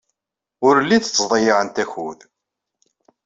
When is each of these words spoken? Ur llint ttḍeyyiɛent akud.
Ur 0.67 0.75
llint 0.83 1.05
ttḍeyyiɛent 1.09 1.83
akud. 1.83 2.19